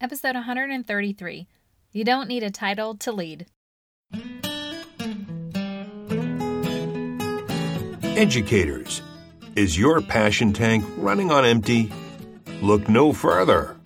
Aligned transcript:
episode 0.00 0.34
133. 0.34 1.46
You 1.92 2.04
don't 2.04 2.28
need 2.28 2.42
a 2.42 2.50
title 2.50 2.96
to 2.98 3.12
lead. 3.12 3.46
Educators, 8.16 9.02
is 9.56 9.78
your 9.78 10.00
passion 10.00 10.52
tank 10.52 10.84
running 10.96 11.30
on 11.30 11.44
empty? 11.44 11.92
Look 12.62 12.88
no 12.88 13.12
further. 13.12 13.76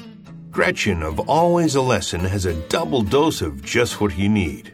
Gretchen 0.51 1.03
of 1.03 1.19
Always 1.29 1.75
a 1.75 1.81
Lesson 1.81 2.21
has 2.21 2.47
a 2.47 2.55
double 2.69 3.03
dose 3.03 3.43
of 3.43 3.63
just 3.63 4.01
what 4.01 4.17
you 4.17 4.29
need. 4.29 4.73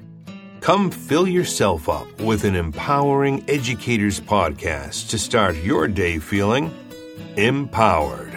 Come 0.61 0.91
fill 0.91 1.27
yourself 1.27 1.89
up 1.89 2.21
with 2.21 2.45
an 2.45 2.55
empowering 2.55 3.45
educators 3.49 4.21
podcast 4.21 5.09
to 5.09 5.19
start 5.19 5.57
your 5.57 5.89
day 5.89 6.19
feeling 6.19 6.71
empowered. 7.37 8.30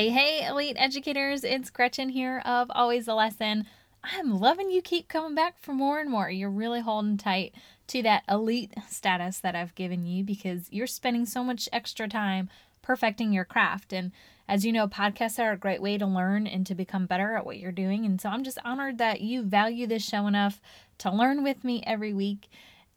Hey, 0.00 0.08
hey, 0.08 0.46
elite 0.46 0.76
educators, 0.78 1.44
it's 1.44 1.68
Gretchen 1.68 2.08
here 2.08 2.40
of 2.46 2.70
Always 2.74 3.06
a 3.06 3.12
Lesson. 3.12 3.66
I'm 4.02 4.40
loving 4.40 4.70
you 4.70 4.80
keep 4.80 5.08
coming 5.08 5.34
back 5.34 5.58
for 5.60 5.74
more 5.74 6.00
and 6.00 6.08
more. 6.08 6.30
You're 6.30 6.48
really 6.48 6.80
holding 6.80 7.18
tight 7.18 7.54
to 7.88 8.02
that 8.04 8.22
elite 8.26 8.72
status 8.88 9.40
that 9.40 9.54
I've 9.54 9.74
given 9.74 10.06
you 10.06 10.24
because 10.24 10.68
you're 10.70 10.86
spending 10.86 11.26
so 11.26 11.44
much 11.44 11.68
extra 11.70 12.08
time 12.08 12.48
perfecting 12.80 13.34
your 13.34 13.44
craft. 13.44 13.92
And 13.92 14.12
as 14.48 14.64
you 14.64 14.72
know, 14.72 14.88
podcasts 14.88 15.38
are 15.38 15.52
a 15.52 15.58
great 15.58 15.82
way 15.82 15.98
to 15.98 16.06
learn 16.06 16.46
and 16.46 16.66
to 16.66 16.74
become 16.74 17.04
better 17.04 17.36
at 17.36 17.44
what 17.44 17.58
you're 17.58 17.70
doing. 17.70 18.06
And 18.06 18.18
so 18.18 18.30
I'm 18.30 18.42
just 18.42 18.56
honored 18.64 18.96
that 18.96 19.20
you 19.20 19.42
value 19.42 19.86
this 19.86 20.02
show 20.02 20.26
enough 20.26 20.62
to 20.96 21.12
learn 21.12 21.44
with 21.44 21.62
me 21.62 21.82
every 21.86 22.14
week. 22.14 22.48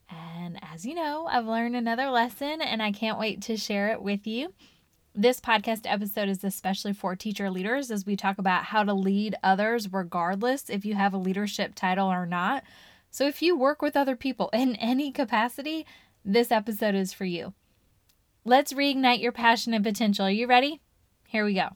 And 0.10 0.58
as 0.74 0.86
you 0.86 0.96
know, 0.96 1.28
I've 1.30 1.48
learned 1.48 1.76
another 1.76 2.10
lesson 2.10 2.62
and 2.62 2.82
I 2.82 2.94
can't 2.94 3.20
wait 3.20 3.42
to 3.42 3.58
share 3.58 3.90
it 3.90 4.02
with 4.02 4.26
you. 4.26 4.54
This 5.16 5.40
podcast 5.40 5.82
episode 5.86 6.28
is 6.28 6.44
especially 6.44 6.92
for 6.92 7.16
teacher 7.16 7.52
leaders 7.52 7.92
as 7.92 8.04
we 8.04 8.16
talk 8.16 8.40
about 8.40 8.64
how 8.66 8.84
to 8.84 8.96
lead 8.96 9.36
others 9.44 9.94
regardless 9.94 10.72
if 10.72 10.86
you 10.86 10.96
have 10.96 11.14
a 11.14 11.20
leadership 11.20 11.76
title 11.76 12.12
or 12.12 12.26
not. 12.26 12.64
So, 13.12 13.28
if 13.28 13.40
you 13.40 13.56
work 13.56 13.84
with 13.84 13.96
other 13.96 14.16
people 14.16 14.50
in 14.54 14.76
any 14.78 15.12
capacity, 15.12 15.86
this 16.26 16.52
episode 16.52 16.96
is 16.96 17.14
for 17.14 17.26
you. 17.26 17.54
Let's 18.44 18.74
reignite 18.74 19.22
your 19.22 19.32
passion 19.32 19.76
and 19.76 19.86
potential. 19.86 20.26
Are 20.26 20.32
you 20.32 20.48
ready? 20.48 20.82
Here 21.28 21.46
we 21.46 21.54
go. 21.54 21.70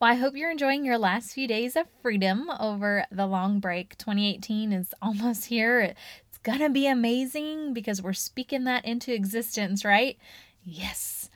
Well, 0.00 0.10
I 0.10 0.14
hope 0.14 0.34
you're 0.34 0.50
enjoying 0.50 0.86
your 0.86 0.96
last 0.96 1.34
few 1.34 1.46
days 1.46 1.76
of 1.76 1.86
freedom 2.00 2.50
over 2.58 3.04
the 3.12 3.26
long 3.26 3.60
break. 3.60 3.98
2018 3.98 4.72
is 4.72 4.94
almost 5.02 5.44
here. 5.44 5.80
It's 5.80 6.38
going 6.42 6.60
to 6.60 6.70
be 6.70 6.86
amazing 6.86 7.74
because 7.74 8.00
we're 8.00 8.14
speaking 8.14 8.64
that 8.64 8.86
into 8.86 9.12
existence, 9.12 9.84
right? 9.84 10.16
Yes. 10.64 11.29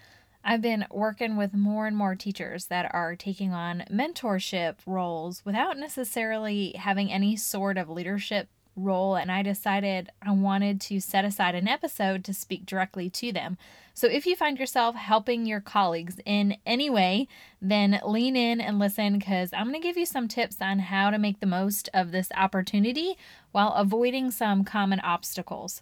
I've 0.46 0.60
been 0.60 0.84
working 0.90 1.36
with 1.36 1.54
more 1.54 1.86
and 1.86 1.96
more 1.96 2.14
teachers 2.14 2.66
that 2.66 2.94
are 2.94 3.16
taking 3.16 3.54
on 3.54 3.84
mentorship 3.90 4.76
roles 4.84 5.42
without 5.42 5.78
necessarily 5.78 6.72
having 6.72 7.10
any 7.10 7.34
sort 7.34 7.78
of 7.78 7.88
leadership 7.88 8.48
role. 8.76 9.16
And 9.16 9.32
I 9.32 9.42
decided 9.42 10.10
I 10.20 10.32
wanted 10.32 10.82
to 10.82 11.00
set 11.00 11.24
aside 11.24 11.54
an 11.54 11.66
episode 11.66 12.24
to 12.24 12.34
speak 12.34 12.66
directly 12.66 13.08
to 13.08 13.32
them. 13.32 13.56
So 13.94 14.06
if 14.06 14.26
you 14.26 14.36
find 14.36 14.58
yourself 14.58 14.96
helping 14.96 15.46
your 15.46 15.60
colleagues 15.60 16.16
in 16.26 16.58
any 16.66 16.90
way, 16.90 17.26
then 17.62 18.00
lean 18.04 18.36
in 18.36 18.60
and 18.60 18.78
listen 18.78 19.18
because 19.18 19.50
I'm 19.54 19.68
going 19.70 19.80
to 19.80 19.86
give 19.86 19.96
you 19.96 20.04
some 20.04 20.28
tips 20.28 20.60
on 20.60 20.80
how 20.80 21.08
to 21.08 21.18
make 21.18 21.40
the 21.40 21.46
most 21.46 21.88
of 21.94 22.10
this 22.10 22.28
opportunity 22.36 23.16
while 23.52 23.72
avoiding 23.72 24.30
some 24.30 24.62
common 24.62 25.00
obstacles. 25.00 25.80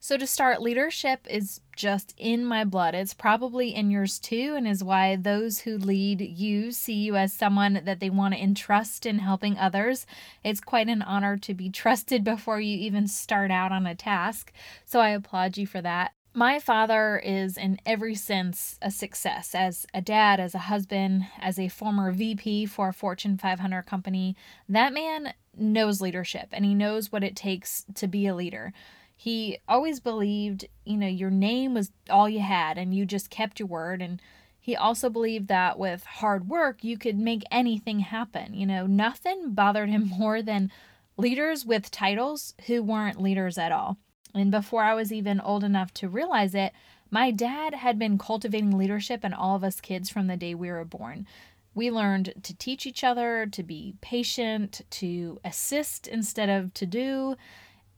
So, 0.00 0.18
to 0.18 0.26
start, 0.26 0.60
leadership 0.60 1.26
is 1.30 1.62
just 1.74 2.14
in 2.18 2.44
my 2.44 2.64
blood. 2.64 2.94
It's 2.94 3.14
probably 3.14 3.74
in 3.74 3.90
yours 3.90 4.18
too, 4.18 4.54
and 4.54 4.68
is 4.68 4.84
why 4.84 5.16
those 5.16 5.60
who 5.60 5.78
lead 5.78 6.20
you 6.20 6.72
see 6.72 6.92
you 6.92 7.16
as 7.16 7.32
someone 7.32 7.80
that 7.84 8.00
they 8.00 8.10
want 8.10 8.34
to 8.34 8.42
entrust 8.42 9.06
in 9.06 9.20
helping 9.20 9.56
others. 9.56 10.06
It's 10.44 10.60
quite 10.60 10.88
an 10.88 11.00
honor 11.00 11.38
to 11.38 11.54
be 11.54 11.70
trusted 11.82 12.22
before 12.22 12.60
you 12.60 12.76
even 12.76 13.08
start 13.08 13.50
out 13.50 13.72
on 13.72 13.86
a 13.86 13.94
task. 13.94 14.52
So, 14.84 15.00
I 15.00 15.08
applaud 15.08 15.56
you 15.56 15.66
for 15.66 15.80
that. 15.80 16.12
My 16.36 16.58
father 16.58 17.16
is, 17.24 17.56
in 17.56 17.78
every 17.86 18.16
sense, 18.16 18.76
a 18.82 18.90
success 18.90 19.54
as 19.54 19.86
a 19.94 20.02
dad, 20.02 20.38
as 20.38 20.54
a 20.54 20.66
husband, 20.68 21.26
as 21.40 21.58
a 21.60 21.68
former 21.68 22.10
VP 22.10 22.66
for 22.66 22.88
a 22.88 22.92
Fortune 22.92 23.38
500 23.38 23.82
company. 23.84 24.36
That 24.68 24.92
man 24.92 25.32
knows 25.56 26.00
leadership 26.00 26.48
and 26.50 26.64
he 26.64 26.74
knows 26.74 27.12
what 27.12 27.22
it 27.22 27.36
takes 27.36 27.86
to 27.94 28.08
be 28.08 28.26
a 28.26 28.34
leader. 28.34 28.72
He 29.16 29.58
always 29.68 30.00
believed, 30.00 30.66
you 30.84 30.96
know, 30.96 31.06
your 31.06 31.30
name 31.30 31.74
was 31.74 31.92
all 32.10 32.28
you 32.28 32.40
had 32.40 32.78
and 32.78 32.94
you 32.94 33.06
just 33.06 33.30
kept 33.30 33.58
your 33.58 33.68
word. 33.68 34.02
And 34.02 34.20
he 34.60 34.74
also 34.74 35.08
believed 35.10 35.48
that 35.48 35.78
with 35.78 36.04
hard 36.04 36.48
work, 36.48 36.82
you 36.82 36.98
could 36.98 37.18
make 37.18 37.42
anything 37.50 38.00
happen. 38.00 38.54
You 38.54 38.66
know, 38.66 38.86
nothing 38.86 39.52
bothered 39.52 39.88
him 39.88 40.10
more 40.18 40.42
than 40.42 40.70
leaders 41.16 41.64
with 41.64 41.90
titles 41.90 42.54
who 42.66 42.82
weren't 42.82 43.20
leaders 43.20 43.58
at 43.58 43.72
all. 43.72 43.98
And 44.34 44.50
before 44.50 44.82
I 44.82 44.94
was 44.94 45.12
even 45.12 45.40
old 45.40 45.62
enough 45.62 45.94
to 45.94 46.08
realize 46.08 46.54
it, 46.54 46.72
my 47.10 47.30
dad 47.30 47.74
had 47.74 47.98
been 47.98 48.18
cultivating 48.18 48.76
leadership 48.76 49.24
in 49.24 49.32
all 49.32 49.54
of 49.54 49.62
us 49.62 49.80
kids 49.80 50.10
from 50.10 50.26
the 50.26 50.36
day 50.36 50.54
we 50.54 50.70
were 50.70 50.84
born. 50.84 51.26
We 51.74 51.90
learned 51.90 52.34
to 52.42 52.56
teach 52.56 52.86
each 52.86 53.04
other, 53.04 53.46
to 53.52 53.62
be 53.62 53.94
patient, 54.00 54.80
to 54.90 55.40
assist 55.44 56.08
instead 56.08 56.48
of 56.48 56.74
to 56.74 56.86
do. 56.86 57.36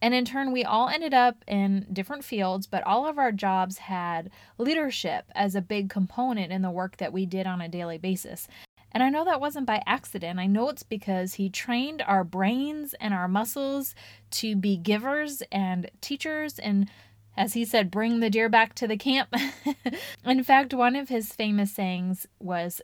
And 0.02 0.14
in 0.14 0.24
turn, 0.24 0.52
we 0.52 0.64
all 0.64 0.88
ended 0.88 1.14
up 1.14 1.42
in 1.46 1.86
different 1.92 2.24
fields, 2.24 2.66
but 2.66 2.84
all 2.84 3.06
of 3.06 3.18
our 3.18 3.32
jobs 3.32 3.78
had 3.78 4.30
leadership 4.58 5.24
as 5.34 5.54
a 5.54 5.62
big 5.62 5.88
component 5.88 6.52
in 6.52 6.62
the 6.62 6.70
work 6.70 6.98
that 6.98 7.12
we 7.12 7.24
did 7.24 7.46
on 7.46 7.60
a 7.60 7.68
daily 7.68 7.98
basis. 7.98 8.46
And 8.92 9.02
I 9.02 9.10
know 9.10 9.24
that 9.24 9.40
wasn't 9.40 9.66
by 9.66 9.82
accident. 9.86 10.38
I 10.38 10.46
know 10.46 10.68
it's 10.68 10.82
because 10.82 11.34
he 11.34 11.50
trained 11.50 12.02
our 12.06 12.24
brains 12.24 12.94
and 13.00 13.12
our 13.12 13.28
muscles 13.28 13.94
to 14.32 14.56
be 14.56 14.76
givers 14.76 15.42
and 15.52 15.90
teachers 16.00 16.58
and 16.58 16.88
as 17.36 17.52
he 17.52 17.66
said, 17.66 17.90
bring 17.90 18.20
the 18.20 18.30
deer 18.30 18.48
back 18.48 18.74
to 18.76 18.86
the 18.86 18.96
camp. 18.96 19.34
in 20.24 20.42
fact, 20.42 20.72
one 20.72 20.96
of 20.96 21.10
his 21.10 21.34
famous 21.34 21.70
sayings 21.70 22.26
was 22.40 22.80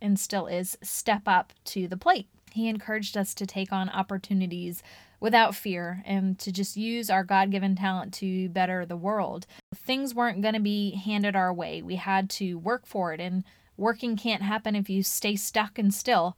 and 0.00 0.18
still 0.18 0.46
is 0.46 0.78
step 0.80 1.22
up 1.26 1.52
to 1.64 1.88
the 1.88 1.96
plate. 1.96 2.28
He 2.52 2.68
encouraged 2.68 3.16
us 3.16 3.34
to 3.34 3.46
take 3.46 3.72
on 3.72 3.90
opportunities 3.90 4.82
without 5.20 5.54
fear 5.54 6.02
and 6.04 6.38
to 6.38 6.52
just 6.52 6.76
use 6.76 7.10
our 7.10 7.24
God 7.24 7.50
given 7.50 7.74
talent 7.74 8.12
to 8.14 8.48
better 8.50 8.84
the 8.84 8.96
world. 8.96 9.46
Things 9.74 10.14
weren't 10.14 10.42
going 10.42 10.54
to 10.54 10.60
be 10.60 10.92
handed 10.92 11.34
our 11.34 11.52
way. 11.52 11.82
We 11.82 11.96
had 11.96 12.28
to 12.30 12.58
work 12.58 12.86
for 12.86 13.12
it, 13.12 13.20
and 13.20 13.44
working 13.76 14.16
can't 14.16 14.42
happen 14.42 14.74
if 14.74 14.88
you 14.88 15.02
stay 15.02 15.36
stuck 15.36 15.78
and 15.78 15.92
still. 15.92 16.36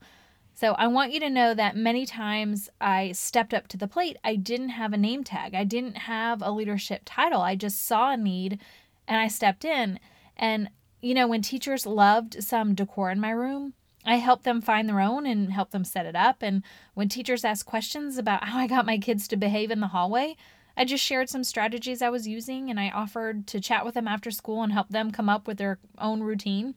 So 0.55 0.73
I 0.73 0.87
want 0.87 1.13
you 1.13 1.21
to 1.21 1.29
know 1.29 1.53
that 1.53 1.77
many 1.77 2.05
times 2.05 2.69
I 2.81 3.13
stepped 3.13 3.53
up 3.53 3.69
to 3.69 3.77
the 3.77 3.87
plate, 3.87 4.17
I 4.25 4.35
didn't 4.35 4.69
have 4.69 4.91
a 4.91 4.97
name 4.97 5.23
tag, 5.23 5.55
I 5.55 5.63
didn't 5.63 5.95
have 5.99 6.41
a 6.41 6.51
leadership 6.51 7.03
title. 7.05 7.41
I 7.41 7.55
just 7.55 7.85
saw 7.85 8.11
a 8.11 8.17
need 8.17 8.59
and 9.07 9.17
I 9.17 9.29
stepped 9.29 9.63
in. 9.63 10.01
And, 10.35 10.69
you 10.99 11.13
know, 11.13 11.29
when 11.29 11.41
teachers 11.41 11.85
loved 11.85 12.43
some 12.43 12.75
decor 12.75 13.09
in 13.09 13.21
my 13.21 13.29
room, 13.29 13.73
I 14.05 14.15
help 14.15 14.43
them 14.43 14.61
find 14.61 14.87
their 14.87 15.01
own 15.01 15.25
and 15.25 15.51
help 15.51 15.71
them 15.71 15.83
set 15.83 16.05
it 16.05 16.15
up. 16.15 16.41
And 16.41 16.63
when 16.93 17.09
teachers 17.09 17.43
ask 17.43 17.65
questions 17.65 18.17
about 18.17 18.45
how 18.45 18.57
I 18.57 18.67
got 18.67 18.85
my 18.85 18.97
kids 18.97 19.27
to 19.27 19.37
behave 19.37 19.71
in 19.71 19.81
the 19.81 19.87
hallway, 19.87 20.35
I 20.77 20.85
just 20.85 21.03
shared 21.03 21.29
some 21.29 21.43
strategies 21.43 22.01
I 22.01 22.09
was 22.09 22.27
using 22.27 22.69
and 22.69 22.79
I 22.79 22.89
offered 22.89 23.45
to 23.47 23.59
chat 23.59 23.83
with 23.83 23.95
them 23.95 24.07
after 24.07 24.31
school 24.31 24.63
and 24.63 24.71
help 24.71 24.89
them 24.89 25.11
come 25.11 25.27
up 25.27 25.47
with 25.47 25.57
their 25.57 25.79
own 25.97 26.21
routine. 26.21 26.75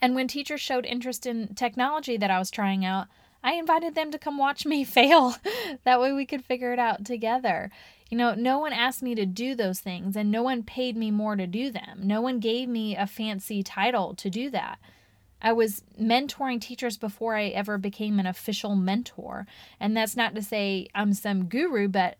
And 0.00 0.14
when 0.14 0.28
teachers 0.28 0.60
showed 0.60 0.84
interest 0.84 1.26
in 1.26 1.54
technology 1.54 2.16
that 2.16 2.30
I 2.30 2.38
was 2.38 2.50
trying 2.50 2.84
out, 2.84 3.06
I 3.42 3.52
invited 3.52 3.94
them 3.94 4.10
to 4.10 4.18
come 4.18 4.38
watch 4.38 4.66
me 4.66 4.84
fail. 4.84 5.36
that 5.84 6.00
way 6.00 6.12
we 6.12 6.26
could 6.26 6.44
figure 6.44 6.72
it 6.72 6.78
out 6.78 7.04
together. 7.04 7.70
You 8.10 8.18
know, 8.18 8.34
no 8.34 8.58
one 8.58 8.72
asked 8.72 9.02
me 9.02 9.14
to 9.14 9.26
do 9.26 9.54
those 9.54 9.80
things 9.80 10.16
and 10.16 10.30
no 10.30 10.42
one 10.42 10.62
paid 10.62 10.96
me 10.96 11.10
more 11.10 11.36
to 11.36 11.46
do 11.46 11.70
them. 11.70 12.00
No 12.02 12.20
one 12.20 12.40
gave 12.40 12.68
me 12.68 12.96
a 12.96 13.06
fancy 13.06 13.62
title 13.62 14.14
to 14.16 14.30
do 14.30 14.50
that. 14.50 14.78
I 15.40 15.52
was 15.52 15.82
mentoring 16.00 16.60
teachers 16.60 16.96
before 16.96 17.36
I 17.36 17.46
ever 17.46 17.78
became 17.78 18.18
an 18.18 18.26
official 18.26 18.74
mentor. 18.74 19.46
And 19.78 19.96
that's 19.96 20.16
not 20.16 20.34
to 20.34 20.42
say 20.42 20.88
I'm 20.94 21.12
some 21.12 21.46
guru, 21.46 21.88
but 21.88 22.18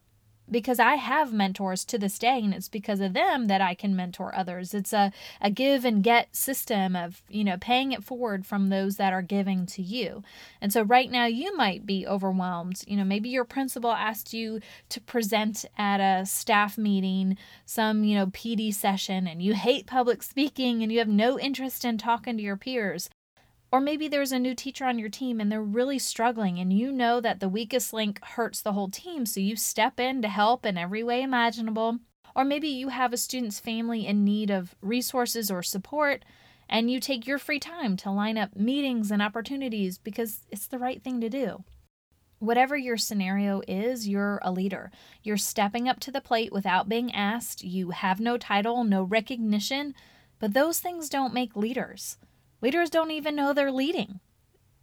because 0.51 0.79
I 0.79 0.95
have 0.97 1.33
mentors 1.33 1.85
to 1.87 1.99
this 1.99 2.19
day, 2.19 2.39
and 2.39 2.55
it's 2.55 2.69
because 2.69 3.01
of 3.01 3.13
them 3.13 3.47
that 3.47 3.61
I 3.61 3.75
can 3.75 3.95
mentor 3.95 4.35
others. 4.35 4.75
It's 4.75 4.93
a, 4.93 5.13
a 5.41 5.51
give 5.51 5.85
and 5.85 6.03
get 6.03 6.35
system 6.35 6.97
of, 6.97 7.23
you 7.29 7.45
know, 7.45 7.57
paying 7.61 7.93
it 7.93 8.05
forward 8.05 8.47
from 8.47 8.69
those 8.69 8.97
that 8.97 9.13
are 9.13 9.23
giving 9.23 9.67
to 9.67 9.83
you. 9.83 10.23
And 10.61 10.73
so 10.73 10.83
right 10.83 11.11
now 11.11 11.27
you 11.27 11.57
might 11.57 11.87
be 11.87 12.07
overwhelmed. 12.07 12.83
You 12.87 12.97
know, 12.97 13.05
maybe 13.05 13.29
your 13.29 13.45
principal 13.45 13.93
asked 13.93 14.33
you 14.33 14.61
to 14.89 15.01
present 15.01 15.65
at 15.77 16.01
a 16.01 16.25
staff 16.27 16.79
meeting, 16.79 17.37
some, 17.65 18.05
you 18.05 18.17
know, 18.17 18.27
PD 18.27 18.73
session, 18.73 19.27
and 19.27 19.43
you 19.43 19.55
hate 19.55 19.87
public 19.87 20.23
speaking 20.23 20.83
and 20.83 20.91
you 20.91 20.99
have 20.99 21.09
no 21.09 21.39
interest 21.39 21.85
in 21.85 21.99
talking 21.99 22.37
to 22.37 22.43
your 22.43 22.57
peers. 22.57 23.09
Or 23.71 23.81
maybe 23.81 24.09
there's 24.09 24.33
a 24.33 24.39
new 24.39 24.55
teacher 24.55 24.87
on 24.87 24.99
your 24.99 25.11
team 25.11 25.41
and 25.41 25.53
they're 25.53 25.63
really 25.63 25.99
struggling, 25.99 26.59
and 26.59 26.73
you 26.73 26.91
know 26.91 27.21
that 27.21 27.41
the 27.41 27.49
weakest 27.49 27.93
link 27.93 28.23
hurts 28.25 28.63
the 28.63 28.73
whole 28.73 28.89
team, 28.89 29.27
so 29.27 29.41
you 29.41 29.57
step 29.57 30.01
in 30.01 30.23
to 30.23 30.29
help 30.29 30.65
in 30.65 30.79
every 30.79 31.03
way 31.03 31.23
imaginable. 31.23 31.99
Or 32.35 32.45
maybe 32.45 32.69
you 32.69 32.89
have 32.89 33.13
a 33.13 33.19
student's 33.19 33.61
family 33.61 34.07
in 34.07 34.25
need 34.25 34.51
of 34.51 34.75
resources 34.81 35.51
or 35.51 35.63
support, 35.63 36.25
and 36.69 36.91
you 36.91 37.01
take 37.01 37.27
your 37.27 37.39
free 37.39 37.59
time 37.59 37.97
to 37.99 38.11
line 38.11 38.39
up 38.39 38.57
meetings 38.57 39.11
and 39.11 39.21
opportunities 39.21 39.99
because 39.99 40.41
it's 40.51 40.67
the 40.67 40.79
right 40.79 41.03
thing 41.03 41.21
to 41.21 41.29
do. 41.29 41.65
Whatever 42.39 42.77
your 42.77 42.97
scenario 42.97 43.61
is, 43.67 44.07
you're 44.07 44.39
a 44.43 44.53
leader. 44.53 44.93
You're 45.23 45.37
stepping 45.37 45.89
up 45.89 45.99
to 46.01 46.13
the 46.13 46.21
plate 46.21 46.53
without 46.53 46.89
being 46.89 47.13
asked. 47.13 47.65
You 47.65 47.91
have 47.91 48.21
no 48.21 48.39
title, 48.39 48.85
no 48.85 49.03
recognition, 49.03 49.95
but 50.39 50.55
those 50.55 50.79
things 50.79 51.09
don't 51.09 51.35
make 51.35 51.57
leaders. 51.57 52.17
Leaders 52.61 52.91
don't 52.91 53.11
even 53.11 53.37
know 53.37 53.53
they're 53.53 53.73
leading. 53.73 54.21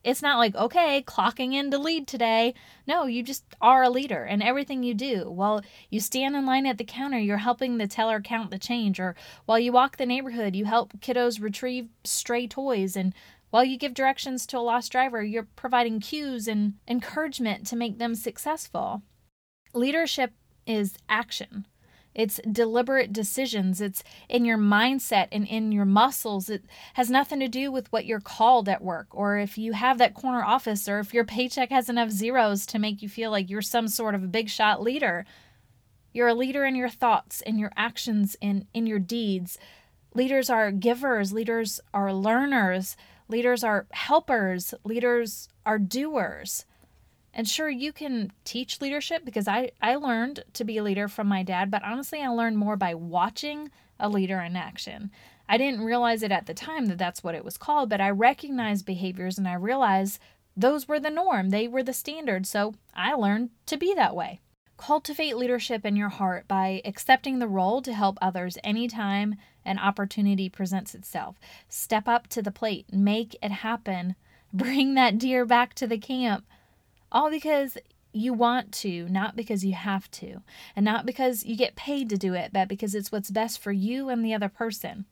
It's 0.06 0.22
not 0.22 0.38
like, 0.38 0.56
okay, 0.56 1.01
clocking 1.01 1.54
in 1.54 1.72
to 1.72 1.80
lead 1.80 2.07
today. 2.07 2.54
No, 2.86 3.07
you 3.07 3.24
just 3.24 3.44
are 3.60 3.81
a 3.81 3.89
leader 3.89 4.24
and 4.24 4.44
everything 4.44 4.83
you 4.83 4.94
do. 4.94 5.31
While 5.31 5.63
you 5.89 6.00
stand 6.00 6.36
in 6.36 6.45
line 6.45 6.68
at 6.68 6.77
the 6.77 6.83
counter, 6.83 7.18
you're 7.18 7.38
helping 7.38 7.80
the 7.80 7.88
teller 7.88 8.22
count 8.22 8.51
the 8.51 8.60
change. 8.60 9.00
Or 9.00 9.16
while 9.48 9.57
you 9.57 9.72
walk 9.72 9.98
the 9.98 10.06
neighborhood, 10.06 10.56
you 10.56 10.66
help 10.66 11.00
kiddos 11.00 11.42
retrieve 11.42 11.89
stray 12.04 12.45
toys. 12.45 12.95
And 12.95 13.16
while 13.50 13.63
you 13.63 13.80
give 13.80 13.95
directions 13.95 14.45
to 14.48 14.60
a 14.60 14.60
lost 14.60 14.92
driver, 14.92 15.24
you're 15.24 15.48
providing 15.56 16.00
cues 16.00 16.48
and 16.48 16.75
encouragement 16.88 17.66
to 17.68 17.75
make 17.75 17.98
them 17.98 18.13
successful. 18.13 19.01
Leadership 19.74 20.33
is 20.68 20.98
action. 21.10 21.66
It's 22.15 22.39
deliberate 22.50 23.12
decisions. 23.12 23.81
It's 23.81 24.03
in 24.29 24.45
your 24.45 24.57
mindset 24.57 25.27
and 25.31 25.45
in 25.45 25.71
your 25.71 25.85
muscles. 25.85 26.50
It 26.50 26.63
has 26.94 27.09
nothing 27.09 27.39
to 27.41 27.47
do 27.47 27.71
with 27.71 27.91
what 27.91 28.06
you're 28.06 28.21
called 28.21 28.69
at 28.69 28.81
work 28.81 29.07
or 29.12 29.38
if 29.38 29.57
you 29.57 29.73
have 29.73 29.97
that 29.97 30.13
corner 30.15 30.44
office 30.44 30.88
or 30.88 31.00
if 31.00 31.13
your 31.13 31.25
paycheck 31.25 31.69
has 31.69 31.89
enough 31.89 32.09
zeros 32.09 32.65
to 32.67 32.79
make 32.79 33.01
you 33.01 33.09
feel 33.09 33.31
like 33.31 33.50
you're 33.50 33.62
some 33.62 33.89
sort 33.89 34.15
of 34.15 34.23
a 34.23 34.27
big 34.27 34.50
shot 34.50 34.81
leader. 34.81 35.25
You're 36.13 36.29
a 36.29 36.33
leader 36.33 36.63
in 36.65 36.75
your 36.75 36.89
thoughts, 36.89 37.41
in 37.41 37.59
your 37.59 37.73
actions, 37.75 38.38
in, 38.39 38.67
in 38.73 38.88
your 38.88 39.00
deeds. 39.00 39.57
Leaders 40.13 40.50
are 40.50 40.71
givers, 40.71 41.33
leaders 41.33 41.81
are 41.94 42.13
learners. 42.13 42.95
Leaders 43.27 43.63
are 43.63 43.88
helpers, 43.91 44.73
leaders 44.83 45.50
are 45.65 45.79
doers. 45.79 46.65
And 47.37 47.47
sure, 47.49 47.69
you 47.69 47.91
can 47.91 48.31
teach 48.45 48.79
leadership 48.79 49.25
because 49.25 49.45
I, 49.45 49.71
I 49.81 49.95
learned 49.95 50.45
to 50.53 50.63
be 50.63 50.77
a 50.77 50.83
leader 50.83 51.09
from 51.09 51.27
my 51.27 51.43
dad, 51.43 51.69
but 51.69 51.83
honestly, 51.83 52.21
I 52.21 52.29
learned 52.29 52.57
more 52.57 52.77
by 52.77 52.93
watching 52.95 53.69
a 53.99 54.07
leader 54.07 54.39
in 54.39 54.55
action. 54.55 55.11
I 55.47 55.57
didn't 55.57 55.83
realize 55.83 56.23
it 56.23 56.31
at 56.31 56.45
the 56.45 56.53
time 56.53 56.85
that 56.85 56.97
that's 56.97 57.23
what 57.23 57.35
it 57.35 57.43
was 57.43 57.57
called, 57.57 57.89
but 57.89 57.99
I 57.99 58.09
recognized 58.09 58.85
behaviors 58.85 59.37
and 59.37 59.49
I 59.49 59.55
realized 59.55 60.17
those 60.55 60.87
were 60.87 60.99
the 60.99 61.09
norm, 61.09 61.49
they 61.49 61.67
were 61.67 61.83
the 61.83 61.93
standard, 61.93 62.47
so 62.47 62.73
I 62.93 63.13
learned 63.13 63.49
to 63.65 63.75
be 63.75 63.93
that 63.95 64.15
way. 64.15 64.39
Cultivate 64.77 65.35
leadership 65.35 65.85
in 65.85 65.97
your 65.97 66.09
heart 66.09 66.47
by 66.47 66.81
accepting 66.85 67.39
the 67.39 67.47
role 67.47 67.81
to 67.81 67.93
help 67.93 68.17
others 68.21 68.57
anytime 68.63 69.35
an 69.65 69.77
opportunity 69.77 70.47
presents 70.47 70.95
itself. 70.95 71.38
Step 71.67 72.07
up 72.07 72.27
to 72.27 72.41
the 72.41 72.51
plate, 72.51 72.85
make 72.93 73.35
it 73.41 73.51
happen, 73.51 74.15
bring 74.53 74.93
that 74.93 75.17
deer 75.17 75.45
back 75.45 75.73
to 75.75 75.85
the 75.85 75.97
camp. 75.97 76.45
All 77.15 77.29
because 77.29 77.77
you 78.12 78.33
want 78.33 78.73
to, 78.73 79.07
not 79.07 79.38
because 79.38 79.63
you 79.63 79.73
have 79.73 80.12
to, 80.12 80.41
and 80.75 80.83
not 80.83 81.06
because 81.06 81.45
you 81.45 81.56
get 81.56 81.77
paid 81.77 82.09
to 82.09 82.17
do 82.17 82.33
it, 82.33 82.51
but 82.51 82.67
because 82.67 82.94
it's 82.94 83.09
what's 83.09 83.31
best 83.31 83.57
for 83.57 83.71
you 83.71 84.09
and 84.09 84.23
the 84.23 84.33
other 84.33 84.50
person. 84.50 85.06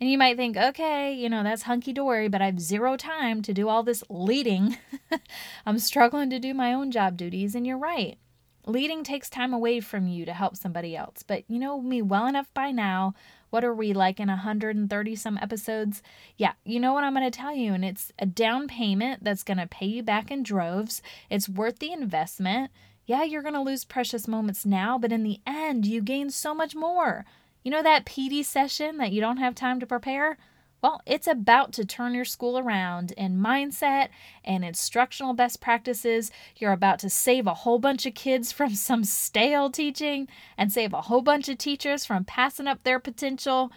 And 0.00 0.10
you 0.10 0.16
might 0.16 0.38
think, 0.38 0.56
okay, 0.56 1.12
you 1.12 1.28
know, 1.28 1.42
that's 1.42 1.64
hunky 1.64 1.92
dory, 1.92 2.28
but 2.28 2.40
I 2.40 2.46
have 2.46 2.58
zero 2.58 2.96
time 2.96 3.42
to 3.42 3.52
do 3.52 3.68
all 3.68 3.82
this 3.82 4.02
leading. 4.08 4.78
I'm 5.66 5.78
struggling 5.78 6.30
to 6.30 6.38
do 6.38 6.54
my 6.54 6.72
own 6.72 6.90
job 6.90 7.18
duties, 7.18 7.54
and 7.54 7.66
you're 7.66 7.76
right. 7.76 8.16
Leading 8.64 9.04
takes 9.04 9.28
time 9.28 9.52
away 9.52 9.80
from 9.80 10.08
you 10.08 10.24
to 10.24 10.32
help 10.32 10.56
somebody 10.56 10.96
else, 10.96 11.22
but 11.22 11.44
you 11.48 11.58
know 11.58 11.82
me 11.82 12.00
well 12.00 12.26
enough 12.26 12.48
by 12.54 12.70
now. 12.70 13.12
What 13.54 13.62
are 13.62 13.72
we 13.72 13.92
like 13.92 14.18
in 14.18 14.26
130 14.26 15.14
some 15.14 15.38
episodes? 15.40 16.02
Yeah, 16.36 16.54
you 16.64 16.80
know 16.80 16.92
what 16.92 17.04
I'm 17.04 17.14
going 17.14 17.30
to 17.30 17.38
tell 17.38 17.54
you, 17.54 17.72
and 17.72 17.84
it's 17.84 18.10
a 18.18 18.26
down 18.26 18.66
payment 18.66 19.22
that's 19.22 19.44
going 19.44 19.58
to 19.58 19.68
pay 19.68 19.86
you 19.86 20.02
back 20.02 20.28
in 20.32 20.42
droves. 20.42 21.00
It's 21.30 21.48
worth 21.48 21.78
the 21.78 21.92
investment. 21.92 22.72
Yeah, 23.06 23.22
you're 23.22 23.42
going 23.42 23.54
to 23.54 23.60
lose 23.60 23.84
precious 23.84 24.26
moments 24.26 24.66
now, 24.66 24.98
but 24.98 25.12
in 25.12 25.22
the 25.22 25.38
end, 25.46 25.86
you 25.86 26.02
gain 26.02 26.30
so 26.30 26.52
much 26.52 26.74
more. 26.74 27.26
You 27.62 27.70
know 27.70 27.80
that 27.84 28.04
PD 28.04 28.44
session 28.44 28.96
that 28.96 29.12
you 29.12 29.20
don't 29.20 29.36
have 29.36 29.54
time 29.54 29.78
to 29.78 29.86
prepare? 29.86 30.36
Well, 30.84 31.00
it's 31.06 31.26
about 31.26 31.72
to 31.72 31.86
turn 31.86 32.12
your 32.12 32.26
school 32.26 32.58
around 32.58 33.12
in 33.12 33.38
mindset 33.38 34.10
and 34.44 34.62
instructional 34.62 35.32
best 35.32 35.58
practices. 35.58 36.30
You're 36.56 36.72
about 36.72 36.98
to 36.98 37.08
save 37.08 37.46
a 37.46 37.54
whole 37.54 37.78
bunch 37.78 38.04
of 38.04 38.12
kids 38.12 38.52
from 38.52 38.74
some 38.74 39.02
stale 39.02 39.70
teaching 39.70 40.28
and 40.58 40.70
save 40.70 40.92
a 40.92 41.00
whole 41.00 41.22
bunch 41.22 41.48
of 41.48 41.56
teachers 41.56 42.04
from 42.04 42.26
passing 42.26 42.66
up 42.66 42.82
their 42.82 43.00
potential. 43.00 43.72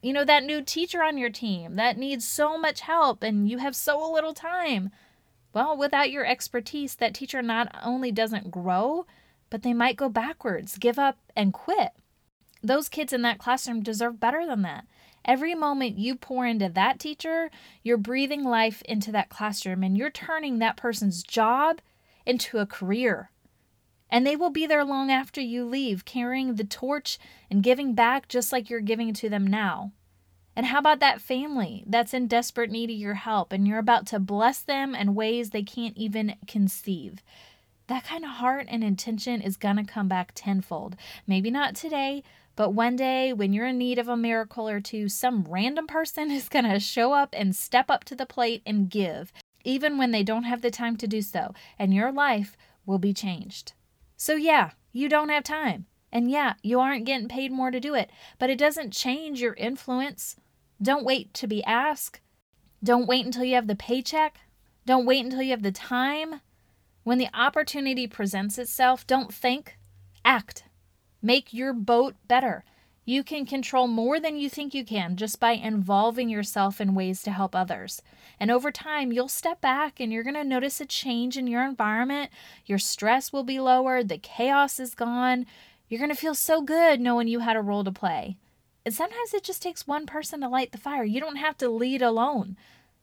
You 0.00 0.14
know, 0.14 0.24
that 0.24 0.42
new 0.42 0.62
teacher 0.62 1.02
on 1.02 1.18
your 1.18 1.28
team 1.28 1.76
that 1.76 1.98
needs 1.98 2.26
so 2.26 2.56
much 2.56 2.80
help 2.80 3.22
and 3.22 3.46
you 3.46 3.58
have 3.58 3.76
so 3.76 4.10
little 4.10 4.32
time. 4.32 4.88
Well, 5.52 5.76
without 5.76 6.10
your 6.10 6.24
expertise, 6.24 6.94
that 6.94 7.12
teacher 7.12 7.42
not 7.42 7.68
only 7.84 8.10
doesn't 8.10 8.50
grow, 8.50 9.04
but 9.50 9.64
they 9.64 9.74
might 9.74 9.96
go 9.96 10.08
backwards, 10.08 10.78
give 10.78 10.98
up, 10.98 11.18
and 11.36 11.52
quit. 11.52 11.90
Those 12.62 12.88
kids 12.88 13.12
in 13.12 13.20
that 13.20 13.38
classroom 13.38 13.82
deserve 13.82 14.18
better 14.18 14.46
than 14.46 14.62
that. 14.62 14.86
Every 15.24 15.54
moment 15.54 15.98
you 15.98 16.16
pour 16.16 16.46
into 16.46 16.68
that 16.68 16.98
teacher, 16.98 17.50
you're 17.82 17.96
breathing 17.96 18.44
life 18.44 18.82
into 18.82 19.12
that 19.12 19.28
classroom 19.28 19.82
and 19.82 19.96
you're 19.96 20.10
turning 20.10 20.58
that 20.58 20.76
person's 20.76 21.22
job 21.22 21.80
into 22.26 22.58
a 22.58 22.66
career. 22.66 23.30
And 24.10 24.26
they 24.26 24.36
will 24.36 24.50
be 24.50 24.66
there 24.66 24.84
long 24.84 25.10
after 25.10 25.40
you 25.40 25.64
leave, 25.64 26.04
carrying 26.04 26.56
the 26.56 26.64
torch 26.64 27.18
and 27.50 27.62
giving 27.62 27.94
back 27.94 28.28
just 28.28 28.52
like 28.52 28.68
you're 28.68 28.80
giving 28.80 29.14
to 29.14 29.28
them 29.28 29.46
now. 29.46 29.92
And 30.54 30.66
how 30.66 30.80
about 30.80 31.00
that 31.00 31.20
family 31.20 31.82
that's 31.86 32.12
in 32.12 32.26
desperate 32.26 32.70
need 32.70 32.90
of 32.90 32.96
your 32.96 33.14
help 33.14 33.52
and 33.52 33.66
you're 33.66 33.78
about 33.78 34.06
to 34.08 34.18
bless 34.18 34.60
them 34.60 34.94
in 34.94 35.14
ways 35.14 35.50
they 35.50 35.62
can't 35.62 35.96
even 35.96 36.34
conceive? 36.46 37.22
That 37.86 38.04
kind 38.04 38.24
of 38.24 38.30
heart 38.32 38.66
and 38.68 38.84
intention 38.84 39.40
is 39.40 39.56
going 39.56 39.76
to 39.76 39.84
come 39.84 40.08
back 40.08 40.32
tenfold. 40.34 40.96
Maybe 41.26 41.50
not 41.50 41.74
today, 41.74 42.22
but 42.54 42.70
one 42.70 42.96
day, 42.96 43.32
when 43.32 43.52
you're 43.52 43.66
in 43.66 43.78
need 43.78 43.98
of 43.98 44.08
a 44.08 44.16
miracle 44.16 44.68
or 44.68 44.80
two, 44.80 45.08
some 45.08 45.46
random 45.48 45.86
person 45.86 46.30
is 46.30 46.48
going 46.48 46.64
to 46.64 46.78
show 46.78 47.12
up 47.12 47.34
and 47.36 47.56
step 47.56 47.90
up 47.90 48.04
to 48.04 48.14
the 48.14 48.26
plate 48.26 48.62
and 48.66 48.90
give, 48.90 49.32
even 49.64 49.98
when 49.98 50.10
they 50.10 50.22
don't 50.22 50.44
have 50.44 50.62
the 50.62 50.70
time 50.70 50.96
to 50.98 51.06
do 51.06 51.22
so, 51.22 51.54
and 51.78 51.94
your 51.94 52.12
life 52.12 52.56
will 52.84 52.98
be 52.98 53.12
changed. 53.12 53.72
So, 54.16 54.34
yeah, 54.34 54.72
you 54.92 55.08
don't 55.08 55.30
have 55.30 55.44
time. 55.44 55.86
And 56.12 56.30
yeah, 56.30 56.54
you 56.62 56.78
aren't 56.78 57.06
getting 57.06 57.28
paid 57.28 57.50
more 57.50 57.70
to 57.70 57.80
do 57.80 57.94
it, 57.94 58.10
but 58.38 58.50
it 58.50 58.58
doesn't 58.58 58.92
change 58.92 59.40
your 59.40 59.54
influence. 59.54 60.36
Don't 60.80 61.04
wait 61.04 61.32
to 61.34 61.46
be 61.46 61.64
asked. 61.64 62.20
Don't 62.84 63.06
wait 63.06 63.24
until 63.24 63.44
you 63.44 63.54
have 63.54 63.66
the 63.66 63.74
paycheck. 63.74 64.36
Don't 64.84 65.06
wait 65.06 65.24
until 65.24 65.40
you 65.40 65.52
have 65.52 65.62
the 65.62 65.72
time. 65.72 66.40
When 67.04 67.18
the 67.18 67.30
opportunity 67.32 68.06
presents 68.06 68.58
itself, 68.58 69.06
don't 69.06 69.32
think, 69.32 69.78
act. 70.24 70.64
Make 71.22 71.54
your 71.54 71.72
boat 71.72 72.16
better. 72.26 72.64
You 73.04 73.24
can 73.24 73.46
control 73.46 73.88
more 73.88 74.20
than 74.20 74.36
you 74.36 74.48
think 74.48 74.74
you 74.74 74.84
can 74.84 75.16
just 75.16 75.40
by 75.40 75.52
involving 75.52 76.28
yourself 76.28 76.80
in 76.80 76.94
ways 76.94 77.22
to 77.22 77.32
help 77.32 77.54
others. 77.54 78.02
And 78.38 78.50
over 78.50 78.70
time, 78.70 79.12
you'll 79.12 79.28
step 79.28 79.60
back 79.60 80.00
and 80.00 80.12
you're 80.12 80.22
going 80.22 80.34
to 80.34 80.44
notice 80.44 80.80
a 80.80 80.86
change 80.86 81.36
in 81.36 81.46
your 81.46 81.64
environment. 81.64 82.30
Your 82.66 82.78
stress 82.78 83.32
will 83.32 83.44
be 83.44 83.58
lowered, 83.58 84.08
the 84.08 84.18
chaos 84.18 84.78
is 84.78 84.94
gone. 84.94 85.46
You're 85.88 86.00
going 86.00 86.10
to 86.10 86.16
feel 86.16 86.34
so 86.34 86.62
good 86.62 87.00
knowing 87.00 87.28
you 87.28 87.40
had 87.40 87.56
a 87.56 87.60
role 87.60 87.84
to 87.84 87.92
play. 87.92 88.36
And 88.84 88.94
sometimes 88.94 89.34
it 89.34 89.44
just 89.44 89.62
takes 89.62 89.86
one 89.86 90.06
person 90.06 90.40
to 90.40 90.48
light 90.48 90.72
the 90.72 90.78
fire. 90.78 91.04
You 91.04 91.20
don't 91.20 91.36
have 91.36 91.56
to 91.58 91.68
lead 91.68 92.02
alone, 92.02 92.56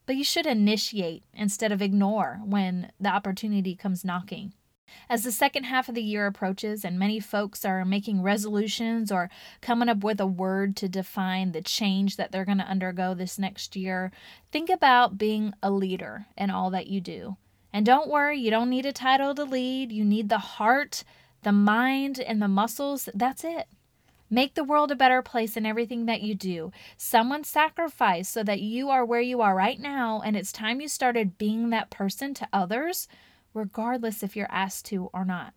but 0.06 0.16
you 0.16 0.24
should 0.24 0.46
initiate 0.46 1.24
instead 1.34 1.72
of 1.72 1.82
ignore 1.82 2.42
when 2.44 2.92
the 3.00 3.10
opportunity 3.10 3.76
comes 3.76 4.04
knocking. 4.04 4.54
As 5.10 5.24
the 5.24 5.32
second 5.32 5.66
half 5.66 5.90
of 5.90 5.96
the 5.96 6.04
year 6.04 6.28
approaches 6.28 6.86
and 6.86 6.98
many 6.98 7.20
folks 7.20 7.66
are 7.66 7.84
making 7.86 8.22
resolutions 8.22 9.12
or 9.12 9.30
coming 9.62 9.90
up 9.90 10.04
with 10.04 10.20
a 10.20 10.28
word 10.28 10.76
to 10.78 10.90
define 10.90 11.52
the 11.52 11.62
change 11.62 12.16
that 12.16 12.32
they're 12.32 12.46
going 12.46 12.58
to 12.58 12.64
undergo 12.64 13.14
this 13.14 13.40
next 13.40 13.76
year, 13.76 14.12
think 14.52 14.70
about 14.70 15.18
being 15.18 15.54
a 15.64 15.72
leader 15.72 16.28
in 16.38 16.50
all 16.50 16.70
that 16.70 16.88
you 16.88 17.02
do. 17.02 17.38
And 17.72 17.86
don't 17.86 18.10
worry, 18.10 18.40
you 18.40 18.50
don't 18.50 18.70
need 18.70 18.86
a 18.86 18.94
title 18.94 19.36
to 19.36 19.44
lead. 19.44 19.92
You 19.92 20.04
need 20.04 20.30
the 20.30 20.40
heart, 20.40 21.04
the 21.44 21.52
mind, 21.52 22.20
and 22.20 22.42
the 22.42 22.48
muscles. 22.48 23.10
That's 23.14 23.44
it. 23.44 23.68
Make 24.32 24.54
the 24.54 24.64
world 24.64 24.92
a 24.92 24.96
better 24.96 25.24
place 25.24 25.58
in 25.58 25.66
everything 25.66 26.06
that 26.06 26.22
you 26.22 26.36
do. 26.36 26.72
Someone 26.98 27.44
sacrificed 27.44 28.32
so 28.32 28.44
that 28.44 28.62
you 28.62 28.90
are 28.90 29.04
where 29.04 29.22
you 29.22 29.42
are 29.42 29.56
right 29.56 29.80
now, 29.80 30.22
and 30.24 30.36
it's 30.36 30.52
time 30.52 30.82
you 30.82 30.88
started 30.88 31.40
being 31.40 31.72
that 31.72 31.90
person 31.90 32.36
to 32.36 32.48
others 32.54 33.08
regardless 33.54 34.24
if 34.24 34.36
you're 34.36 34.52
asked 34.52 34.86
to 34.86 35.10
or 35.14 35.26
not. 35.26 35.54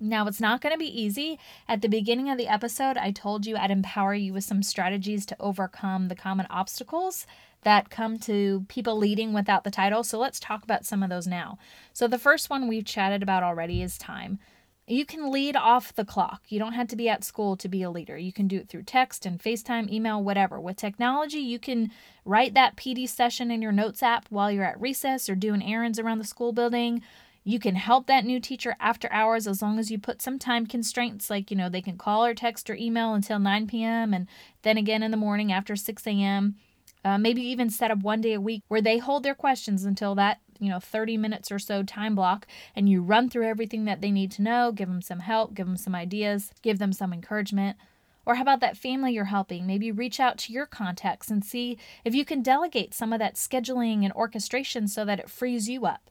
Now, 0.00 0.26
it's 0.26 0.40
not 0.40 0.60
going 0.60 0.72
to 0.72 0.78
be 0.78 1.00
easy. 1.00 1.38
At 1.68 1.80
the 1.80 1.88
beginning 1.88 2.28
of 2.28 2.36
the 2.36 2.48
episode, 2.48 2.96
I 2.96 3.12
told 3.12 3.46
you 3.46 3.56
I'd 3.56 3.70
empower 3.70 4.14
you 4.14 4.32
with 4.32 4.42
some 4.42 4.62
strategies 4.64 5.24
to 5.26 5.36
overcome 5.38 6.08
the 6.08 6.16
common 6.16 6.46
obstacles 6.50 7.24
that 7.62 7.88
come 7.88 8.18
to 8.18 8.66
people 8.68 8.96
leading 8.96 9.32
without 9.32 9.62
the 9.62 9.70
title. 9.70 10.02
So 10.02 10.18
let's 10.18 10.40
talk 10.40 10.64
about 10.64 10.84
some 10.84 11.04
of 11.04 11.10
those 11.10 11.28
now. 11.28 11.56
So, 11.92 12.08
the 12.08 12.18
first 12.18 12.50
one 12.50 12.66
we've 12.66 12.84
chatted 12.84 13.22
about 13.22 13.44
already 13.44 13.80
is 13.80 13.96
time. 13.96 14.40
You 14.86 15.06
can 15.06 15.30
lead 15.30 15.54
off 15.54 15.94
the 15.94 16.04
clock. 16.04 16.42
You 16.48 16.58
don't 16.58 16.72
have 16.72 16.88
to 16.88 16.96
be 16.96 17.08
at 17.08 17.22
school 17.22 17.56
to 17.56 17.68
be 17.68 17.82
a 17.82 17.90
leader. 17.90 18.18
You 18.18 18.32
can 18.32 18.48
do 18.48 18.58
it 18.58 18.68
through 18.68 18.82
text 18.82 19.24
and 19.24 19.40
FaceTime, 19.40 19.90
email, 19.90 20.22
whatever. 20.22 20.60
With 20.60 20.76
technology, 20.76 21.38
you 21.38 21.60
can 21.60 21.92
write 22.24 22.54
that 22.54 22.76
PD 22.76 23.08
session 23.08 23.52
in 23.52 23.62
your 23.62 23.70
notes 23.70 24.02
app 24.02 24.26
while 24.28 24.50
you're 24.50 24.64
at 24.64 24.80
recess 24.80 25.28
or 25.28 25.36
doing 25.36 25.62
errands 25.62 26.00
around 26.00 26.18
the 26.18 26.24
school 26.24 26.52
building. 26.52 27.00
You 27.44 27.60
can 27.60 27.76
help 27.76 28.06
that 28.06 28.24
new 28.24 28.40
teacher 28.40 28.74
after 28.80 29.08
hours 29.12 29.46
as 29.46 29.62
long 29.62 29.78
as 29.78 29.90
you 29.90 29.98
put 29.98 30.20
some 30.20 30.38
time 30.38 30.66
constraints, 30.66 31.30
like, 31.30 31.50
you 31.50 31.56
know, 31.56 31.68
they 31.68 31.82
can 31.82 31.96
call 31.96 32.24
or 32.24 32.34
text 32.34 32.68
or 32.68 32.74
email 32.74 33.14
until 33.14 33.38
9 33.38 33.68
p.m. 33.68 34.12
and 34.12 34.26
then 34.62 34.76
again 34.76 35.02
in 35.02 35.10
the 35.12 35.16
morning 35.16 35.52
after 35.52 35.76
6 35.76 36.06
a.m. 36.06 36.56
Uh, 37.04 37.18
maybe 37.18 37.42
even 37.42 37.68
set 37.68 37.90
up 37.90 37.98
one 37.98 38.20
day 38.20 38.32
a 38.32 38.40
week 38.40 38.62
where 38.68 38.80
they 38.80 38.98
hold 38.98 39.22
their 39.22 39.34
questions 39.34 39.84
until 39.84 40.14
that 40.14 40.40
you 40.60 40.70
know 40.70 40.78
30 40.78 41.16
minutes 41.16 41.50
or 41.50 41.58
so 41.58 41.82
time 41.82 42.14
block 42.14 42.46
and 42.76 42.88
you 42.88 43.02
run 43.02 43.28
through 43.28 43.46
everything 43.46 43.84
that 43.84 44.00
they 44.00 44.12
need 44.12 44.30
to 44.30 44.42
know 44.42 44.70
give 44.70 44.88
them 44.88 45.02
some 45.02 45.18
help 45.18 45.54
give 45.54 45.66
them 45.66 45.76
some 45.76 45.94
ideas 45.94 46.52
give 46.62 46.78
them 46.78 46.92
some 46.92 47.12
encouragement. 47.12 47.76
Or 48.24 48.36
how 48.36 48.42
about 48.42 48.60
that 48.60 48.76
family 48.76 49.14
you're 49.14 49.24
helping? 49.24 49.66
Maybe 49.66 49.90
reach 49.90 50.20
out 50.20 50.38
to 50.38 50.52
your 50.52 50.64
contacts 50.64 51.28
and 51.28 51.44
see 51.44 51.76
if 52.04 52.14
you 52.14 52.24
can 52.24 52.40
delegate 52.40 52.94
some 52.94 53.12
of 53.12 53.18
that 53.18 53.34
scheduling 53.34 54.04
and 54.04 54.12
orchestration 54.12 54.86
so 54.86 55.04
that 55.04 55.18
it 55.18 55.28
frees 55.28 55.68
you 55.68 55.84
up. 55.86 56.08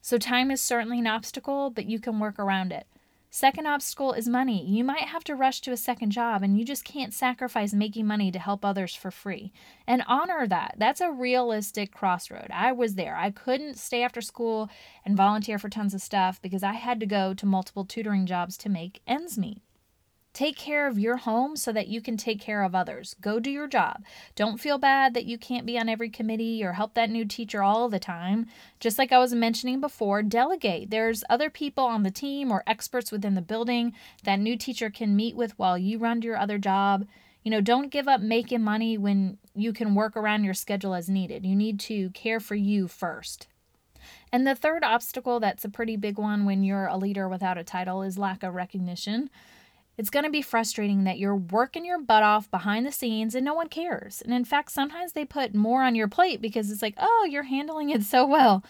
So 0.00 0.16
time 0.16 0.50
is 0.50 0.62
certainly 0.62 1.00
an 1.00 1.06
obstacle 1.06 1.68
but 1.68 1.84
you 1.84 1.98
can 1.98 2.18
work 2.18 2.38
around 2.38 2.72
it 2.72 2.86
Second 3.36 3.66
obstacle 3.66 4.12
is 4.12 4.28
money. 4.28 4.64
You 4.64 4.84
might 4.84 5.08
have 5.08 5.24
to 5.24 5.34
rush 5.34 5.60
to 5.62 5.72
a 5.72 5.76
second 5.76 6.12
job 6.12 6.44
and 6.44 6.56
you 6.56 6.64
just 6.64 6.84
can't 6.84 7.12
sacrifice 7.12 7.72
making 7.72 8.06
money 8.06 8.30
to 8.30 8.38
help 8.38 8.64
others 8.64 8.94
for 8.94 9.10
free. 9.10 9.52
And 9.88 10.04
honor 10.06 10.46
that. 10.46 10.76
That's 10.78 11.00
a 11.00 11.10
realistic 11.10 11.90
crossroad. 11.92 12.46
I 12.54 12.70
was 12.70 12.94
there. 12.94 13.16
I 13.16 13.32
couldn't 13.32 13.76
stay 13.76 14.04
after 14.04 14.20
school 14.20 14.70
and 15.04 15.16
volunteer 15.16 15.58
for 15.58 15.68
tons 15.68 15.94
of 15.94 16.00
stuff 16.00 16.40
because 16.40 16.62
I 16.62 16.74
had 16.74 17.00
to 17.00 17.06
go 17.06 17.34
to 17.34 17.44
multiple 17.44 17.84
tutoring 17.84 18.24
jobs 18.24 18.56
to 18.58 18.68
make 18.68 19.02
ends 19.04 19.36
meet. 19.36 19.60
Take 20.34 20.56
care 20.56 20.88
of 20.88 20.98
your 20.98 21.18
home 21.18 21.54
so 21.56 21.70
that 21.70 21.86
you 21.86 22.00
can 22.00 22.16
take 22.16 22.40
care 22.40 22.64
of 22.64 22.74
others. 22.74 23.14
Go 23.20 23.38
do 23.38 23.50
your 23.50 23.68
job. 23.68 24.02
Don't 24.34 24.60
feel 24.60 24.78
bad 24.78 25.14
that 25.14 25.26
you 25.26 25.38
can't 25.38 25.64
be 25.64 25.78
on 25.78 25.88
every 25.88 26.10
committee 26.10 26.64
or 26.64 26.72
help 26.72 26.94
that 26.94 27.08
new 27.08 27.24
teacher 27.24 27.62
all 27.62 27.88
the 27.88 28.00
time. 28.00 28.46
Just 28.80 28.98
like 28.98 29.12
I 29.12 29.18
was 29.20 29.32
mentioning 29.32 29.80
before, 29.80 30.24
delegate. 30.24 30.90
There's 30.90 31.22
other 31.30 31.50
people 31.50 31.84
on 31.84 32.02
the 32.02 32.10
team 32.10 32.50
or 32.50 32.64
experts 32.66 33.12
within 33.12 33.36
the 33.36 33.42
building 33.42 33.92
that 34.24 34.40
new 34.40 34.56
teacher 34.56 34.90
can 34.90 35.14
meet 35.14 35.36
with 35.36 35.56
while 35.56 35.78
you 35.78 35.98
run 35.98 36.20
your 36.20 36.36
other 36.36 36.58
job. 36.58 37.06
You 37.44 37.52
know, 37.52 37.60
don't 37.60 37.92
give 37.92 38.08
up 38.08 38.20
making 38.20 38.62
money 38.62 38.98
when 38.98 39.38
you 39.54 39.72
can 39.72 39.94
work 39.94 40.16
around 40.16 40.42
your 40.42 40.54
schedule 40.54 40.94
as 40.94 41.08
needed. 41.08 41.46
You 41.46 41.54
need 41.54 41.78
to 41.80 42.10
care 42.10 42.40
for 42.40 42.56
you 42.56 42.88
first. 42.88 43.46
And 44.32 44.44
the 44.44 44.56
third 44.56 44.82
obstacle 44.82 45.38
that's 45.38 45.64
a 45.64 45.68
pretty 45.68 45.96
big 45.96 46.18
one 46.18 46.44
when 46.44 46.64
you're 46.64 46.86
a 46.86 46.96
leader 46.96 47.28
without 47.28 47.56
a 47.56 47.62
title 47.62 48.02
is 48.02 48.18
lack 48.18 48.42
of 48.42 48.54
recognition. 48.54 49.30
It's 49.96 50.10
going 50.10 50.24
to 50.24 50.30
be 50.30 50.42
frustrating 50.42 51.04
that 51.04 51.18
you're 51.18 51.36
working 51.36 51.84
your 51.84 52.00
butt 52.00 52.22
off 52.22 52.50
behind 52.50 52.84
the 52.84 52.92
scenes 52.92 53.34
and 53.34 53.44
no 53.44 53.54
one 53.54 53.68
cares. 53.68 54.22
And 54.22 54.34
in 54.34 54.44
fact, 54.44 54.72
sometimes 54.72 55.12
they 55.12 55.24
put 55.24 55.54
more 55.54 55.82
on 55.82 55.94
your 55.94 56.08
plate 56.08 56.40
because 56.40 56.70
it's 56.70 56.82
like, 56.82 56.94
oh, 56.98 57.28
you're 57.30 57.44
handling 57.44 57.90
it 57.90 58.02
so 58.02 58.26
well. 58.26 58.64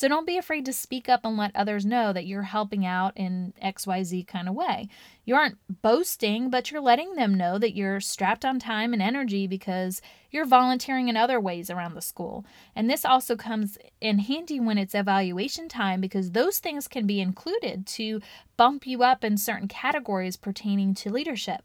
So 0.00 0.08
don't 0.08 0.26
be 0.26 0.38
afraid 0.38 0.64
to 0.64 0.72
speak 0.72 1.10
up 1.10 1.26
and 1.26 1.36
let 1.36 1.54
others 1.54 1.84
know 1.84 2.14
that 2.14 2.24
you're 2.24 2.40
helping 2.40 2.86
out 2.86 3.12
in 3.16 3.52
XYZ 3.62 4.26
kind 4.26 4.48
of 4.48 4.54
way. 4.54 4.88
You 5.26 5.34
aren't 5.34 5.58
boasting, 5.82 6.48
but 6.48 6.70
you're 6.70 6.80
letting 6.80 7.16
them 7.16 7.34
know 7.34 7.58
that 7.58 7.76
you're 7.76 8.00
strapped 8.00 8.46
on 8.46 8.58
time 8.58 8.94
and 8.94 9.02
energy 9.02 9.46
because 9.46 10.00
you're 10.30 10.46
volunteering 10.46 11.08
in 11.08 11.18
other 11.18 11.38
ways 11.38 11.68
around 11.68 11.92
the 11.92 12.00
school. 12.00 12.46
And 12.74 12.88
this 12.88 13.04
also 13.04 13.36
comes 13.36 13.76
in 14.00 14.20
handy 14.20 14.58
when 14.58 14.78
it's 14.78 14.94
evaluation 14.94 15.68
time 15.68 16.00
because 16.00 16.30
those 16.30 16.60
things 16.60 16.88
can 16.88 17.06
be 17.06 17.20
included 17.20 17.86
to 17.88 18.22
bump 18.56 18.86
you 18.86 19.02
up 19.02 19.22
in 19.22 19.36
certain 19.36 19.68
categories 19.68 20.38
pertaining 20.38 20.94
to 20.94 21.12
leadership. 21.12 21.60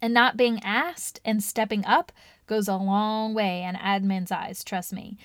And 0.00 0.14
not 0.14 0.38
being 0.38 0.58
asked 0.64 1.20
and 1.22 1.44
stepping 1.44 1.84
up 1.84 2.12
goes 2.46 2.66
a 2.66 2.76
long 2.76 3.34
way 3.34 3.62
in 3.62 3.74
admin's 3.74 4.32
eyes, 4.32 4.64
trust 4.64 4.90
me. 4.94 5.18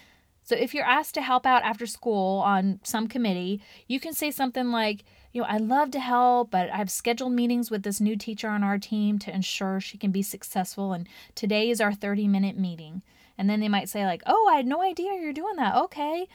So 0.50 0.56
if 0.56 0.74
you're 0.74 0.84
asked 0.84 1.14
to 1.14 1.22
help 1.22 1.46
out 1.46 1.62
after 1.62 1.86
school 1.86 2.40
on 2.40 2.80
some 2.82 3.08
committee, 3.08 3.62
you 3.86 4.00
can 4.00 4.14
say 4.14 4.32
something 4.32 4.72
like, 4.72 5.04
you 5.32 5.44
know, 5.44 5.48
I 5.48 5.58
love 5.58 5.92
to 5.92 6.00
help, 6.00 6.50
but 6.50 6.72
I've 6.74 6.90
scheduled 6.90 7.34
meetings 7.34 7.70
with 7.70 7.84
this 7.84 8.02
new 8.02 8.16
teacher 8.16 8.50
on 8.50 8.64
our 8.64 8.80
team 8.80 9.20
to 9.20 9.32
ensure 9.32 9.80
she 9.80 9.96
can 9.96 10.10
be 10.10 10.24
successful. 10.24 10.92
And 10.92 11.08
today 11.36 11.70
is 11.70 11.80
our 11.80 11.94
30 11.94 12.28
minute 12.28 12.58
meeting. 12.58 13.04
And 13.38 13.48
then 13.48 13.60
they 13.60 13.70
might 13.70 13.90
say, 13.90 14.08
like, 14.08 14.24
oh, 14.26 14.50
I 14.52 14.56
had 14.56 14.66
no 14.66 14.82
idea 14.82 15.20
you're 15.22 15.34
doing 15.34 15.58
that. 15.58 15.76
Okay. 15.76 16.28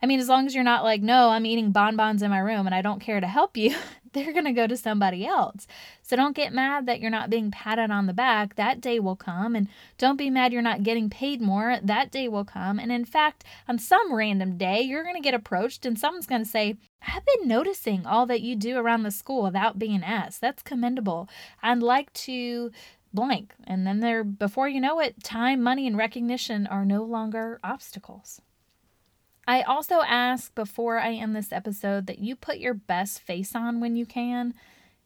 I 0.00 0.06
mean, 0.06 0.20
as 0.20 0.28
long 0.28 0.46
as 0.46 0.54
you're 0.54 0.62
not 0.62 0.84
like, 0.84 1.02
no, 1.02 1.30
I'm 1.30 1.44
eating 1.44 1.72
bonbons 1.72 2.22
in 2.22 2.30
my 2.30 2.38
room 2.38 2.64
and 2.66 2.74
I 2.76 2.80
don't 2.80 3.00
care 3.00 3.18
to 3.18 3.26
help 3.26 3.56
you, 3.56 3.74
they're 4.12 4.32
going 4.32 4.44
to 4.44 4.52
go 4.52 4.66
to 4.66 4.76
somebody 4.76 5.26
else. 5.26 5.66
So 6.02 6.16
don't 6.16 6.36
get 6.36 6.52
mad 6.52 6.86
that 6.86 7.00
you're 7.00 7.10
not 7.10 7.30
being 7.30 7.50
patted 7.50 7.90
on 7.90 8.06
the 8.06 8.12
back. 8.12 8.56
That 8.56 8.80
day 8.80 8.98
will 9.00 9.16
come. 9.16 9.54
And 9.54 9.68
don't 9.96 10.16
be 10.16 10.30
mad 10.30 10.52
you're 10.52 10.62
not 10.62 10.82
getting 10.82 11.10
paid 11.10 11.40
more. 11.40 11.78
That 11.82 12.10
day 12.10 12.28
will 12.28 12.44
come. 12.44 12.78
And 12.78 12.90
in 12.90 13.04
fact, 13.04 13.44
on 13.68 13.78
some 13.78 14.14
random 14.14 14.56
day, 14.56 14.80
you're 14.80 15.02
going 15.04 15.16
to 15.16 15.20
get 15.20 15.34
approached 15.34 15.84
and 15.86 15.98
someone's 15.98 16.26
going 16.26 16.44
to 16.44 16.50
say, 16.50 16.76
I've 17.02 17.24
been 17.24 17.48
noticing 17.48 18.06
all 18.06 18.26
that 18.26 18.40
you 18.40 18.56
do 18.56 18.76
around 18.76 19.02
the 19.02 19.10
school 19.10 19.42
without 19.42 19.78
being 19.78 20.02
asked. 20.02 20.40
That's 20.40 20.62
commendable. 20.62 21.28
I'd 21.62 21.78
like 21.78 22.12
to 22.14 22.72
blank. 23.12 23.54
And 23.64 23.86
then 23.86 24.00
there, 24.00 24.24
before 24.24 24.68
you 24.68 24.80
know 24.80 25.00
it, 25.00 25.22
time, 25.22 25.62
money, 25.62 25.86
and 25.86 25.96
recognition 25.96 26.66
are 26.66 26.84
no 26.84 27.04
longer 27.04 27.60
obstacles. 27.62 28.40
I 29.48 29.62
also 29.62 30.02
ask 30.02 30.54
before 30.54 30.98
I 30.98 31.14
end 31.14 31.34
this 31.34 31.52
episode 31.52 32.06
that 32.06 32.18
you 32.18 32.36
put 32.36 32.58
your 32.58 32.74
best 32.74 33.18
face 33.20 33.54
on 33.54 33.80
when 33.80 33.96
you 33.96 34.04
can. 34.04 34.52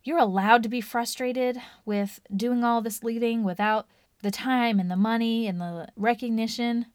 You're 0.02 0.18
allowed 0.18 0.64
to 0.64 0.68
be 0.68 0.80
frustrated 0.80 1.62
with 1.84 2.18
doing 2.34 2.64
all 2.64 2.82
this 2.82 3.04
leading 3.04 3.44
without 3.44 3.86
the 4.20 4.32
time 4.32 4.80
and 4.80 4.90
the 4.90 4.96
money 4.96 5.46
and 5.46 5.60
the 5.60 5.86
recognition. 5.94 6.86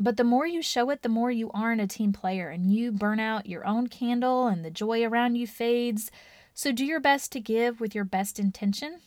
But 0.00 0.16
the 0.16 0.24
more 0.24 0.44
you 0.44 0.60
show 0.60 0.90
it, 0.90 1.02
the 1.02 1.08
more 1.08 1.30
you 1.30 1.52
aren't 1.54 1.80
a 1.80 1.86
team 1.86 2.12
player 2.12 2.48
and 2.48 2.74
you 2.74 2.90
burn 2.90 3.20
out 3.20 3.46
your 3.46 3.64
own 3.64 3.86
candle 3.86 4.48
and 4.48 4.64
the 4.64 4.70
joy 4.70 5.04
around 5.04 5.36
you 5.36 5.46
fades. 5.46 6.10
So 6.52 6.72
do 6.72 6.84
your 6.84 6.98
best 6.98 7.30
to 7.30 7.40
give 7.40 7.80
with 7.80 7.94
your 7.94 8.04
best 8.04 8.40
intention 8.40 8.98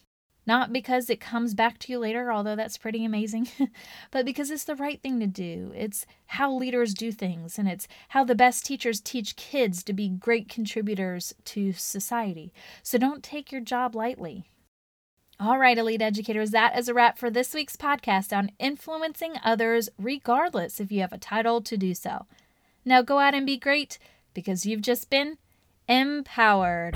not 0.46 0.74
because 0.74 1.10
it 1.10 1.20
comes 1.20 1.54
back 1.54 1.78
to 1.80 1.92
you 1.92 2.00
later, 2.00 2.32
although 2.32 2.56
that's 2.56 2.78
pretty 2.78 3.06
amazing, 3.06 3.48
but 4.12 4.26
because 4.26 4.50
it's 4.50 4.64
the 4.64 4.76
right 4.76 5.02
thing 5.02 5.20
to 5.20 5.28
do. 5.28 5.72
It's 5.76 6.06
how 6.28 6.52
leaders 6.54 6.94
do 6.94 7.12
things, 7.12 7.60
and 7.60 7.68
it's 7.68 7.88
how 8.10 8.24
the 8.24 8.36
best 8.36 8.66
teachers 8.66 9.00
teach 9.00 9.36
kids 9.36 9.84
to 9.84 9.94
be 9.94 10.10
great 10.10 10.50
contributors 10.50 11.34
to 11.46 11.74
society. 11.74 12.52
So 12.82 12.98
don't 12.98 13.24
take 13.24 13.52
your 13.52 13.62
job 13.62 13.96
lightly. 13.96 14.46
All 15.40 15.58
right, 15.58 15.78
elite 15.78 16.04
educators, 16.04 16.52
that 16.52 16.78
is 16.78 16.88
a 16.88 16.94
wrap 16.94 17.18
for 17.18 17.32
this 17.32 17.54
week's 17.54 17.76
podcast 17.76 18.36
on 18.36 18.52
influencing 18.60 19.34
others, 19.44 19.90
regardless 19.98 20.80
if 20.80 20.92
you 20.92 21.02
have 21.02 21.14
a 21.14 21.18
title 21.18 21.62
to 21.62 21.78
do 21.78 21.96
so. 21.96 22.28
Now 22.86 23.02
go 23.02 23.18
out 23.18 23.34
and 23.34 23.46
be 23.46 23.58
great 23.58 23.98
because 24.34 24.66
you've 24.66 24.82
just 24.82 25.10
been 25.10 25.38
empowered. 25.88 26.96